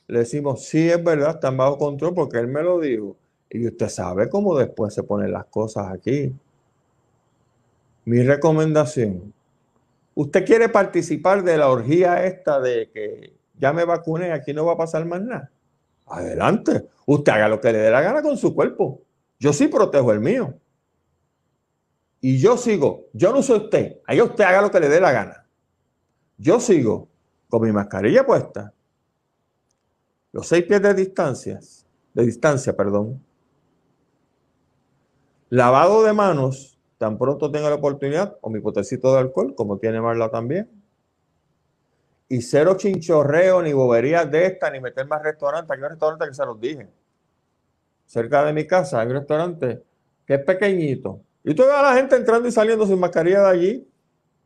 [0.08, 3.16] le decimos, sí, es verdad, están bajo control porque él me lo dijo.
[3.48, 6.34] Y usted sabe cómo después se ponen las cosas aquí.
[8.04, 9.32] Mi recomendación,
[10.14, 14.72] usted quiere participar de la orgía esta de que ya me vacuné, aquí no va
[14.72, 15.50] a pasar más nada.
[16.06, 19.00] Adelante, usted haga lo que le dé la gana con su cuerpo.
[19.38, 20.54] Yo sí protejo el mío
[22.20, 25.12] y yo sigo, yo no soy usted, ahí usted haga lo que le dé la
[25.12, 25.46] gana.
[26.38, 27.08] Yo sigo
[27.48, 28.72] con mi mascarilla puesta,
[30.32, 31.60] los seis pies de distancia,
[32.12, 33.22] de distancia, perdón.
[35.48, 40.00] Lavado de manos, tan pronto tenga la oportunidad, o mi potecito de alcohol, como tiene
[40.00, 40.68] Marla también.
[42.28, 45.70] Y cero chinchorreo, ni boberías de esta, ni meter más restaurantes.
[45.70, 46.88] Hay un restaurante que se los dije.
[48.04, 49.82] Cerca de mi casa hay un restaurante
[50.26, 53.48] que es pequeñito, y tú ves a la gente entrando y saliendo sin mascarilla de
[53.48, 53.88] allí.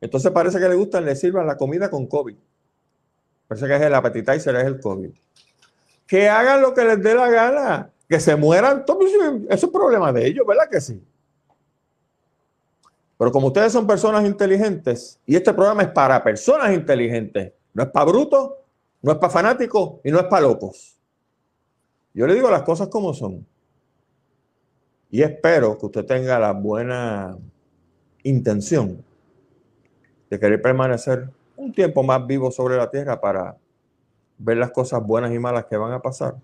[0.03, 2.37] Entonces parece que le gustan, le sirvan la comida con COVID.
[3.49, 5.11] Parece que es el appetizer, es el COVID.
[6.07, 7.91] Que hagan lo que les dé la gana.
[8.07, 8.85] Que se mueran.
[9.49, 11.03] Eso es problema de ellos, ¿verdad que sí?
[13.17, 17.89] Pero como ustedes son personas inteligentes, y este programa es para personas inteligentes, no es
[17.89, 18.53] para brutos,
[19.01, 20.99] no es para fanáticos y no es para locos.
[22.13, 23.47] Yo le digo las cosas como son.
[25.11, 27.37] Y espero que usted tenga la buena
[28.23, 29.05] intención
[30.29, 33.57] de querer permanecer un tiempo más vivo sobre la tierra para
[34.39, 36.37] ver las cosas buenas y malas que van a pasar.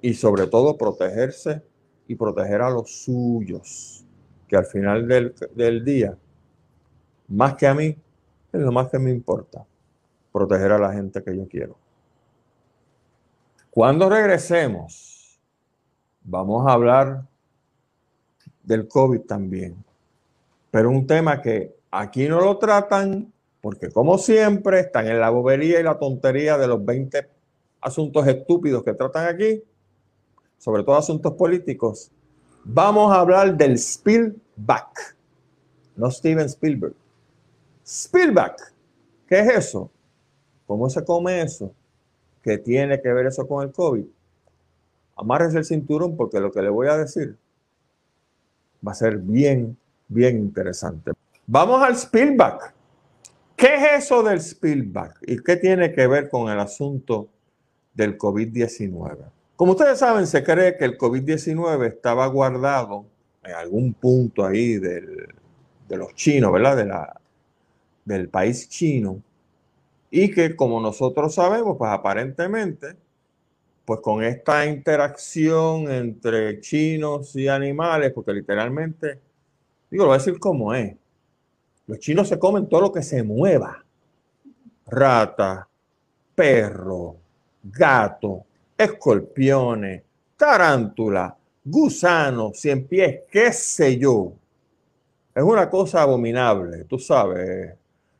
[0.00, 1.62] Y sobre todo protegerse
[2.06, 4.04] y proteger a los suyos,
[4.46, 6.16] que al final del, del día,
[7.28, 7.96] más que a mí,
[8.52, 9.66] es lo más que me importa,
[10.30, 11.76] proteger a la gente que yo quiero.
[13.70, 15.40] Cuando regresemos,
[16.22, 17.24] vamos a hablar
[18.64, 19.76] del COVID también.
[20.70, 25.80] Pero un tema que aquí no lo tratan porque como siempre están en la bobería
[25.80, 27.26] y la tontería de los 20
[27.80, 29.62] asuntos estúpidos que tratan aquí,
[30.58, 32.10] sobre todo asuntos políticos.
[32.64, 35.16] Vamos a hablar del Spielback,
[35.96, 36.94] no Steven Spielberg.
[37.86, 38.74] Spielback,
[39.26, 39.90] ¿qué es eso?
[40.66, 41.72] ¿Cómo se come eso?
[42.42, 44.04] ¿Qué tiene que ver eso con el COVID?
[45.16, 47.38] Amárrese el cinturón porque lo que le voy a decir
[48.86, 49.76] va a ser bien,
[50.08, 51.12] bien interesante.
[51.46, 52.74] Vamos al Spielback.
[53.56, 55.18] ¿Qué es eso del Spielback?
[55.26, 57.28] ¿Y qué tiene que ver con el asunto
[57.94, 59.18] del COVID-19?
[59.56, 63.04] Como ustedes saben, se cree que el COVID-19 estaba guardado
[63.44, 65.28] en algún punto ahí de
[65.88, 66.76] los chinos, ¿verdad?
[66.76, 67.20] De la,
[68.04, 69.22] del país chino.
[70.10, 72.96] Y que como nosotros sabemos, pues aparentemente
[73.84, 79.20] pues con esta interacción entre chinos y animales, porque literalmente,
[79.90, 80.96] digo, lo voy a decir como es.
[81.86, 83.84] Los chinos se comen todo lo que se mueva.
[84.86, 85.68] Rata,
[86.34, 87.16] perro,
[87.62, 88.44] gato,
[88.76, 90.02] escorpiones,
[90.36, 94.32] tarántula, gusano, cien pies, qué sé yo.
[95.34, 97.74] Es una cosa abominable, tú sabes.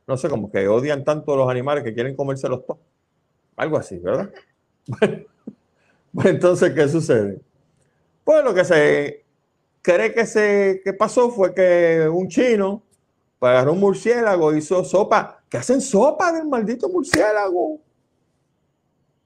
[0.07, 2.81] No sé, como que odian tanto los animales que quieren comérselos todos.
[3.57, 4.31] Algo así, ¿verdad?
[6.15, 7.41] Pues entonces, ¿qué sucede?
[8.23, 9.25] Pues lo que se
[9.83, 12.83] cree que, se, que pasó fue que un chino
[13.41, 17.81] agarró un murciélago, hizo sopa, que hacen sopa del maldito murciélago.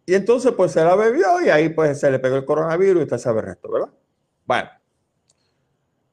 [0.06, 3.04] Y entonces pues se la bebió y ahí pues se le pegó el coronavirus y
[3.04, 3.90] usted sabe el resto, ¿verdad?
[4.46, 4.70] Bueno,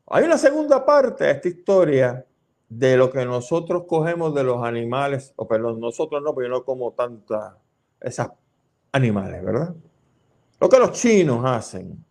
[0.07, 2.25] hay una segunda parte de esta historia
[2.67, 6.65] de lo que nosotros cogemos de los animales, o perdón, nosotros no, porque yo no
[6.65, 7.53] como tantas
[8.01, 8.31] esas
[8.91, 9.73] animales, ¿verdad?
[10.65, 12.03] Lo que los chinos hacen.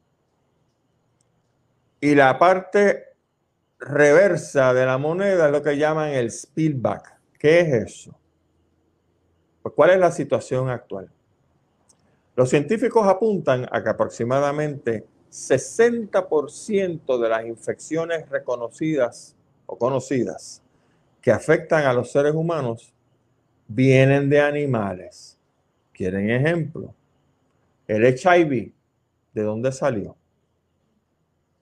[2.01, 3.17] Y la parte
[3.81, 7.19] reversa de la moneda es lo que llaman el spillback.
[7.37, 8.17] ¿Qué es eso?
[9.61, 11.11] Pues, ¿cuál es la situación actual?
[12.37, 19.35] Los científicos apuntan a que aproximadamente 60% de las infecciones reconocidas
[19.67, 20.63] o conocidas
[21.21, 22.95] que afectan a los seres humanos
[23.67, 25.41] vienen de animales.
[25.93, 26.95] ¿Quieren ejemplo?
[27.87, 28.73] El HIV,
[29.33, 30.17] ¿de dónde salió?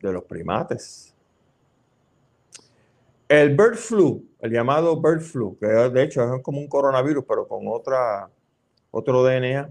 [0.01, 1.15] De los primates.
[3.29, 7.49] El bird flu, el llamado bird flu, que de hecho es como un coronavirus, pero
[7.49, 8.29] con otra,
[8.91, 9.71] otro DNA,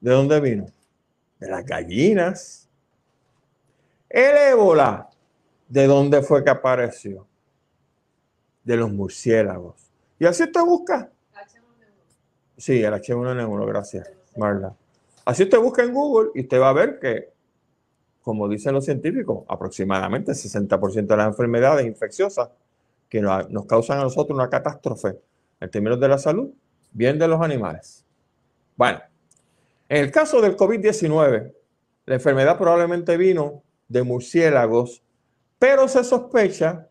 [0.00, 0.66] ¿de dónde vino?
[1.38, 2.68] De las gallinas.
[4.08, 5.10] El ébola,
[5.68, 7.26] ¿de dónde fue que apareció?
[8.62, 9.90] De los murciélagos.
[10.18, 11.10] Y así usted busca.
[12.56, 14.74] Sí, el H1N1, gracias, Marla.
[15.24, 17.32] Así usted busca en Google y usted va a ver que,
[18.20, 22.50] como dicen los científicos, aproximadamente 60% de las enfermedades infecciosas
[23.08, 25.18] que nos causan a nosotros una catástrofe
[25.60, 26.50] en términos de la salud,
[26.92, 28.04] vienen de los animales.
[28.76, 29.00] Bueno,
[29.88, 31.54] en el caso del COVID-19,
[32.06, 35.02] la enfermedad probablemente vino de murciélagos,
[35.58, 36.88] pero se sospecha,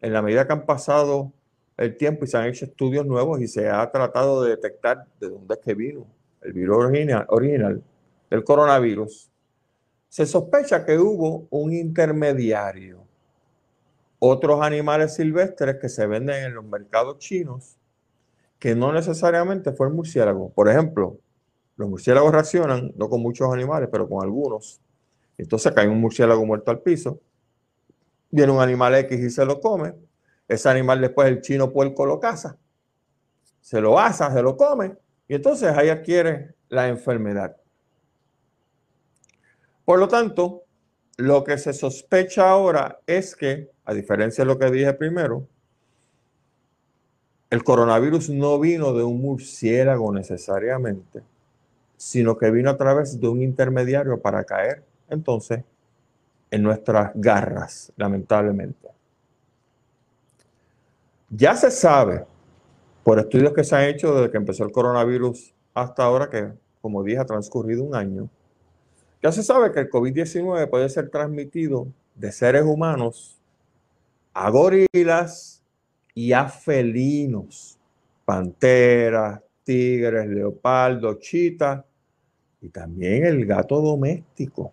[0.00, 1.32] en la medida que han pasado
[1.78, 5.30] el tiempo y se han hecho estudios nuevos y se ha tratado de detectar de
[5.30, 6.06] dónde es que vino
[6.44, 6.76] el virus
[7.28, 7.82] original,
[8.30, 9.30] del coronavirus,
[10.08, 13.02] se sospecha que hubo un intermediario.
[14.18, 17.76] Otros animales silvestres que se venden en los mercados chinos,
[18.58, 20.50] que no necesariamente fue el murciélago.
[20.50, 21.18] Por ejemplo,
[21.76, 24.80] los murciélagos reaccionan, no con muchos animales, pero con algunos.
[25.36, 27.20] Entonces cae un murciélago muerto al piso,
[28.30, 29.94] viene un animal X y se lo come,
[30.46, 32.56] ese animal después el chino puerco lo caza,
[33.60, 34.96] se lo asa, se lo come,
[35.28, 37.56] y entonces ahí adquiere la enfermedad.
[39.84, 40.64] Por lo tanto,
[41.16, 45.46] lo que se sospecha ahora es que, a diferencia de lo que dije primero,
[47.50, 51.22] el coronavirus no vino de un murciélago necesariamente,
[51.96, 55.62] sino que vino a través de un intermediario para caer entonces
[56.50, 58.88] en nuestras garras, lamentablemente.
[61.30, 62.24] Ya se sabe,
[63.04, 67.02] por estudios que se han hecho desde que empezó el coronavirus hasta ahora, que como
[67.04, 68.28] dije ha transcurrido un año,
[69.22, 73.38] ya se sabe que el COVID-19 puede ser transmitido de seres humanos
[74.32, 75.62] a gorilas
[76.14, 77.78] y a felinos,
[78.24, 81.84] panteras, tigres, leopardos, chitas
[82.60, 84.72] y también el gato doméstico.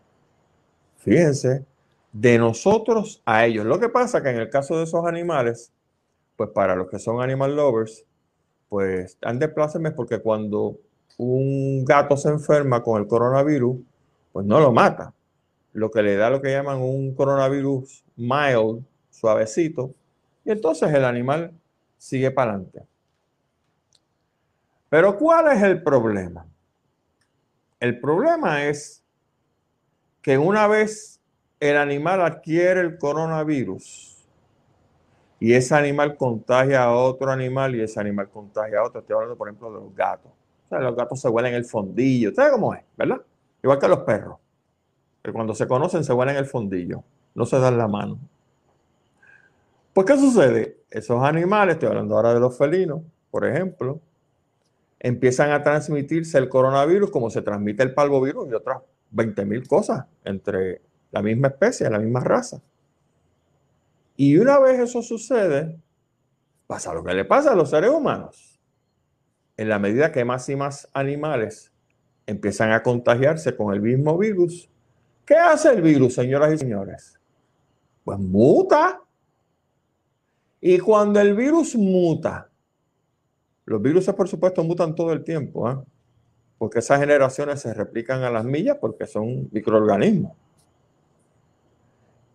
[0.98, 1.66] Fíjense,
[2.12, 3.66] de nosotros a ellos.
[3.66, 5.72] Lo que pasa que en el caso de esos animales,
[6.36, 8.06] pues para los que son animal lovers,
[8.72, 10.78] pues han de porque cuando
[11.18, 13.82] un gato se enferma con el coronavirus,
[14.32, 15.14] pues no lo mata.
[15.74, 19.94] Lo que le da lo que llaman un coronavirus mild, suavecito,
[20.46, 21.52] y entonces el animal
[21.98, 22.84] sigue para adelante.
[24.88, 26.46] Pero ¿cuál es el problema?
[27.78, 29.04] El problema es
[30.22, 31.20] que una vez
[31.60, 34.11] el animal adquiere el coronavirus,
[35.42, 39.02] y ese animal contagia a otro animal y ese animal contagia a otro.
[39.02, 40.32] Estoy hablando, por ejemplo, de los gatos.
[40.70, 42.32] Los gatos se huelen el fondillo.
[42.32, 42.84] ¿Sabe cómo es?
[42.96, 43.24] ¿Verdad?
[43.64, 44.38] Igual que los perros.
[45.24, 47.04] Que cuando se conocen se huelen el fondillo.
[47.34, 48.20] No se dan la mano.
[49.94, 50.78] Pues, ¿qué sucede?
[50.92, 53.02] Esos animales, estoy hablando ahora de los felinos,
[53.32, 54.00] por ejemplo,
[55.00, 60.84] empiezan a transmitirse el coronavirus como se transmite el palvovirus y otras 20.000 cosas entre
[61.10, 62.62] la misma especie, la misma raza.
[64.16, 65.80] Y una vez eso sucede,
[66.68, 68.60] pasa lo que le pasa a los seres humanos.
[69.58, 71.72] En la medida que más y más animales
[72.26, 74.70] empiezan a contagiarse con el mismo virus,
[75.26, 77.20] ¿qué hace el virus, señoras y señores?
[78.04, 79.02] Pues muta.
[80.60, 82.50] Y cuando el virus muta,
[83.66, 85.78] los virus por supuesto mutan todo el tiempo, ¿eh?
[86.58, 90.34] porque esas generaciones se replican a las millas porque son microorganismos.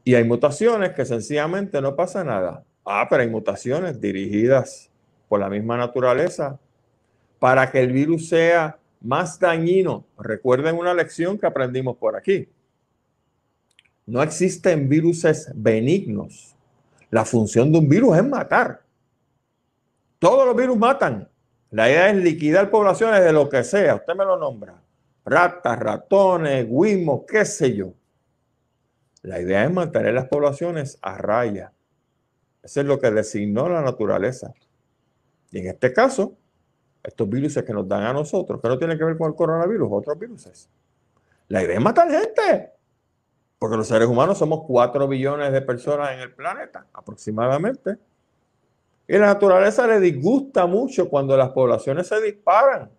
[0.07, 2.63] Y hay mutaciones que sencillamente no pasa nada.
[2.85, 4.89] Ah, pero hay mutaciones dirigidas
[5.29, 6.61] por la misma naturaleza
[7.41, 10.07] para que el virus sea más dañino.
[10.17, 12.49] Recuerden una lección que aprendimos por aquí.
[14.07, 16.55] No existen viruses benignos.
[17.11, 18.83] La función de un virus es matar.
[20.21, 21.29] Todos los virus matan.
[21.73, 23.97] La idea es liquidar poblaciones de lo que sea.
[23.97, 24.81] Usted me lo nombra.
[25.25, 27.93] Ratas, ratones, guimos, qué sé yo.
[29.27, 31.73] La idea es mantener las poblaciones a raya.
[32.63, 34.55] Eso es lo que designó la naturaleza.
[35.51, 36.37] Y en este caso,
[37.03, 39.89] estos virus que nos dan a nosotros, que no tienen que ver con el coronavirus,
[39.91, 40.69] otros virus.
[41.49, 42.71] La idea es matar gente.
[43.59, 47.99] Porque los seres humanos somos 4 billones de personas en el planeta, aproximadamente.
[49.09, 52.93] Y la naturaleza le disgusta mucho cuando las poblaciones se disparan.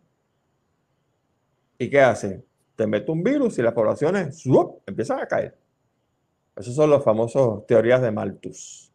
[1.78, 2.44] ¿Y qué hace?
[2.76, 4.44] Te mete un virus y las poblaciones
[4.86, 5.67] empiezan a caer.
[6.58, 8.92] Esos son los famosos teorías de Malthus.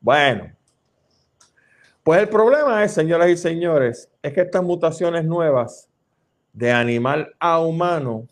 [0.00, 0.52] Bueno,
[2.02, 5.88] pues el problema es, señoras y señores, es que estas mutaciones nuevas
[6.52, 8.28] de animal a humano,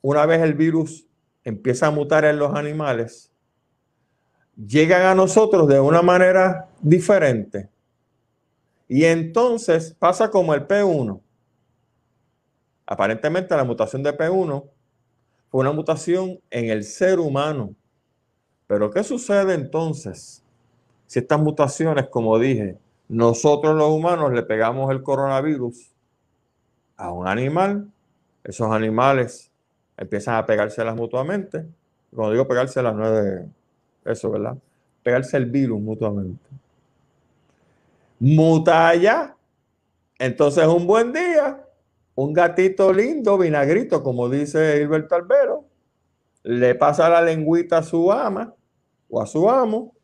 [0.00, 1.06] una vez el virus
[1.44, 3.30] empieza a mutar en los animales,
[4.56, 7.68] llegan a nosotros de una manera diferente.
[8.88, 11.20] Y entonces pasa como el P1.
[12.86, 14.64] Aparentemente la mutación de P1
[15.48, 17.74] fue una mutación en el ser humano.
[18.66, 20.42] Pero ¿qué sucede entonces
[21.06, 25.92] si estas mutaciones, como dije, nosotros los humanos le pegamos el coronavirus
[26.96, 27.90] a un animal,
[28.42, 29.50] esos animales
[29.96, 31.66] empiezan a pegárselas mutuamente.
[32.14, 33.48] Cuando digo pegárselas no es de
[34.12, 34.56] eso, ¿verdad?
[35.02, 36.44] Pegarse el virus mutuamente.
[38.18, 39.36] Mutalla.
[40.18, 41.64] Entonces un buen día,
[42.14, 45.63] un gatito lindo, vinagrito, como dice Hilberto Albero,
[46.44, 48.54] le pasa la lengüita a su ama
[49.08, 49.94] o a su amo,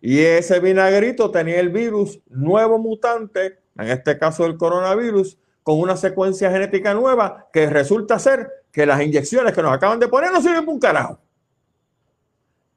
[0.00, 5.96] y ese vinagrito tenía el virus nuevo mutante, en este caso el coronavirus, con una
[5.96, 10.42] secuencia genética nueva que resulta ser que las inyecciones que nos acaban de poner no
[10.42, 11.20] sirven para un carajo.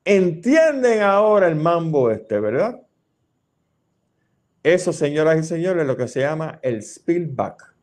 [0.03, 2.79] Entienden ahora el mambo este, ¿verdad?
[4.61, 7.75] Eso, señoras y señores, es lo que se llama el spillback.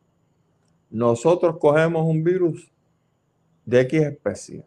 [0.89, 2.71] Nosotros cogemos un virus
[3.65, 4.65] de X especie.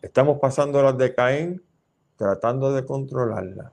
[0.00, 1.60] Estamos pasando las de Caín
[2.16, 3.72] tratando de controlarla.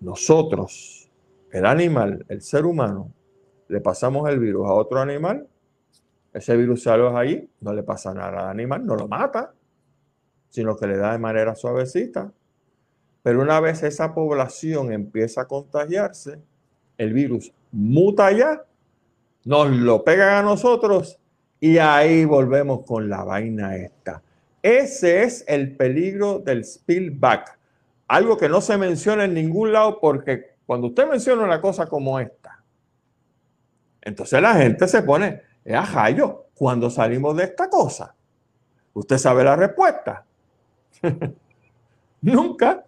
[0.00, 1.10] Nosotros,
[1.50, 3.12] el animal, el ser humano,
[3.66, 5.48] le pasamos el virus a otro animal,
[6.32, 9.52] ese virus sale ahí, no le pasa nada al animal, no lo mata,
[10.50, 12.32] sino que le da de manera suavecita.
[13.22, 16.38] Pero una vez esa población empieza a contagiarse,
[16.96, 18.64] el virus muta ya,
[19.44, 21.18] nos lo pegan a nosotros
[21.58, 24.22] y ahí volvemos con la vaina esta.
[24.68, 27.58] Ese es el peligro del spillback.
[28.06, 32.20] Algo que no se menciona en ningún lado porque cuando usted menciona una cosa como
[32.20, 32.62] esta,
[34.02, 35.40] entonces la gente se pone,
[35.74, 38.14] ajá, yo, cuando salimos de esta cosa,
[38.92, 40.26] usted sabe la respuesta.
[42.20, 42.84] Nunca.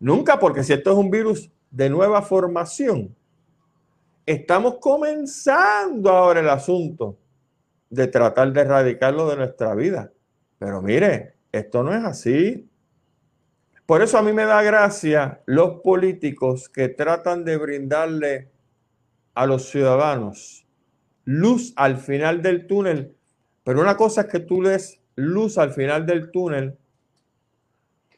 [0.00, 3.14] Nunca, porque si esto es un virus de nueva formación,
[4.24, 7.18] estamos comenzando ahora el asunto
[7.90, 10.12] de tratar de erradicarlo de nuestra vida.
[10.58, 12.68] Pero mire, esto no es así.
[13.86, 18.50] Por eso a mí me da gracia los políticos que tratan de brindarle
[19.34, 20.66] a los ciudadanos
[21.26, 23.14] luz al final del túnel.
[23.62, 26.78] Pero una cosa es que tú les luz al final del túnel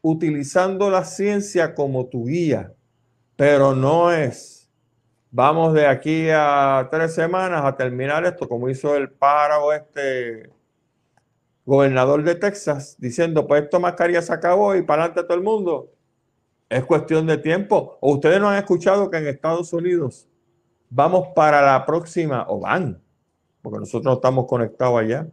[0.02, 2.72] utilizando la ciencia como tu guía,
[3.34, 4.57] pero no es
[5.30, 10.50] vamos de aquí a tres semanas a terminar esto, como hizo el paro este
[11.64, 15.92] gobernador de Texas, diciendo, pues esto mascarilla se acabó y para adelante todo el mundo.
[16.68, 17.98] Es cuestión de tiempo.
[18.00, 20.28] ¿O ustedes no han escuchado que en Estados Unidos
[20.90, 23.02] vamos para la próxima, o van,
[23.60, 25.26] porque nosotros no estamos conectados allá,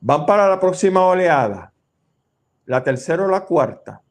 [0.00, 1.72] van para la próxima oleada,
[2.64, 4.02] la tercera o la cuarta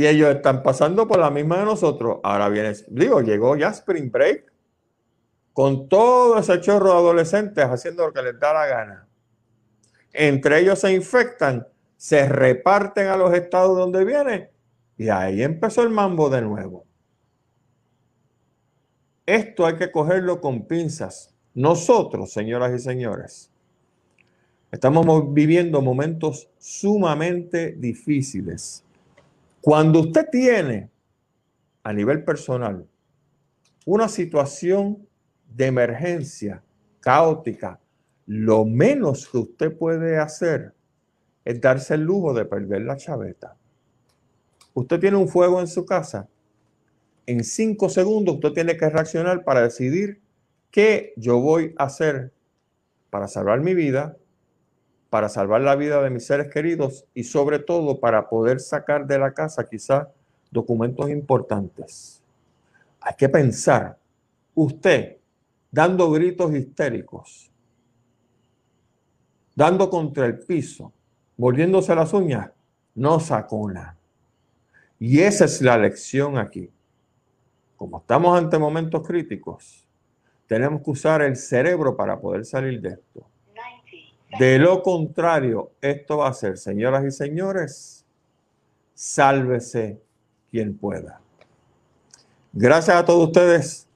[0.00, 2.20] y ellos están pasando por la misma de nosotros.
[2.22, 4.50] Ahora viene, digo, llegó ya Spring Break
[5.52, 9.08] con todo ese chorro de adolescentes haciendo lo que les da la gana.
[10.14, 11.66] Entre ellos se infectan,
[11.98, 14.48] se reparten a los estados donde vienen
[14.96, 16.86] y ahí empezó el mambo de nuevo.
[19.26, 21.34] Esto hay que cogerlo con pinzas.
[21.52, 23.50] Nosotros, señoras y señores,
[24.72, 28.82] estamos viviendo momentos sumamente difíciles
[29.60, 30.90] cuando usted tiene
[31.82, 32.86] a nivel personal
[33.84, 35.06] una situación
[35.54, 36.62] de emergencia
[37.00, 37.80] caótica,
[38.26, 40.74] lo menos que usted puede hacer
[41.44, 43.56] es darse el lujo de perder la chaveta.
[44.72, 46.28] Usted tiene un fuego en su casa.
[47.26, 50.20] En cinco segundos usted tiene que reaccionar para decidir
[50.70, 52.32] qué yo voy a hacer
[53.10, 54.16] para salvar mi vida,
[55.10, 59.18] para salvar la vida de mis seres queridos y sobre todo para poder sacar de
[59.18, 60.06] la casa quizás
[60.50, 62.22] documentos importantes.
[63.00, 63.98] Hay que pensar,
[64.54, 65.16] usted
[65.70, 67.50] dando gritos histéricos,
[69.54, 70.92] dando contra el piso,
[71.36, 72.50] mordiéndose las uñas,
[72.94, 73.96] no sacuna.
[74.98, 76.70] Y esa es la lección aquí.
[77.76, 79.88] Como estamos ante momentos críticos,
[80.46, 83.29] tenemos que usar el cerebro para poder salir de esto.
[84.38, 88.04] De lo contrario, esto va a ser, señoras y señores,
[88.94, 90.00] sálvese
[90.50, 91.20] quien pueda.
[92.52, 93.88] Gracias a todos ustedes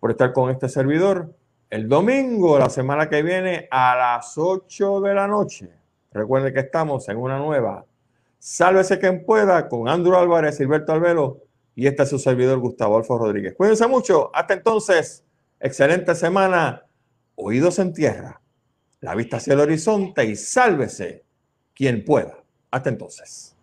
[0.00, 1.34] por estar con este servidor.
[1.70, 5.70] El domingo, la semana que viene, a las 8 de la noche.
[6.12, 7.86] Recuerden que estamos en una nueva.
[8.38, 11.42] Sálvese quien pueda con Andrew Álvarez, Silberto Albelo
[11.74, 13.54] y este es su servidor Gustavo Alfo Rodríguez.
[13.54, 14.30] Cuídense mucho.
[14.34, 15.24] Hasta entonces,
[15.58, 16.84] excelente semana.
[17.34, 18.41] Oídos en tierra,
[19.02, 21.24] la vista hacia el horizonte y sálvese
[21.74, 22.38] quien pueda.
[22.70, 23.54] Hasta entonces.